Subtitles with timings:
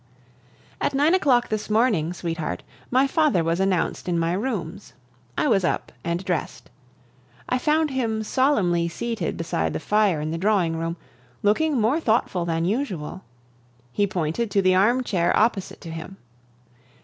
[0.81, 4.93] At nine o'clock this morning, sweetheart, my father was announced in my rooms.
[5.37, 6.71] I was up and dressed.
[7.47, 10.97] I found him solemnly seated beside the fire in the drawing room,
[11.43, 13.23] looking more thoughtful than usual.
[13.91, 16.17] He pointed to the armchair opposite to him.